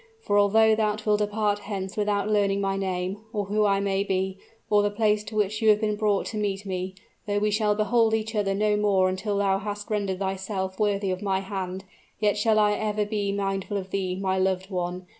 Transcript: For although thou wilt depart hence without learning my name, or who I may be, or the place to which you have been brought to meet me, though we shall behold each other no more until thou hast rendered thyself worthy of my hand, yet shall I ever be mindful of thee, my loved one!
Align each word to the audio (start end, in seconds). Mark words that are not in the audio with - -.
For 0.19 0.35
although 0.39 0.73
thou 0.73 0.97
wilt 1.05 1.19
depart 1.19 1.59
hence 1.59 1.95
without 1.95 2.27
learning 2.27 2.59
my 2.59 2.75
name, 2.75 3.19
or 3.31 3.45
who 3.45 3.67
I 3.67 3.79
may 3.79 4.03
be, 4.03 4.39
or 4.67 4.81
the 4.81 4.89
place 4.89 5.23
to 5.25 5.35
which 5.35 5.61
you 5.61 5.69
have 5.69 5.79
been 5.79 5.95
brought 5.95 6.25
to 6.31 6.37
meet 6.37 6.65
me, 6.65 6.95
though 7.27 7.37
we 7.37 7.51
shall 7.51 7.75
behold 7.75 8.15
each 8.15 8.33
other 8.33 8.55
no 8.55 8.75
more 8.75 9.09
until 9.09 9.37
thou 9.37 9.59
hast 9.59 9.91
rendered 9.91 10.17
thyself 10.17 10.79
worthy 10.79 11.11
of 11.11 11.21
my 11.21 11.41
hand, 11.41 11.83
yet 12.19 12.35
shall 12.35 12.57
I 12.57 12.71
ever 12.73 13.05
be 13.05 13.31
mindful 13.31 13.77
of 13.77 13.91
thee, 13.91 14.15
my 14.15 14.39
loved 14.39 14.71
one! 14.71 15.05